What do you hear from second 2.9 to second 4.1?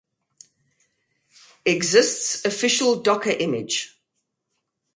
Docker image.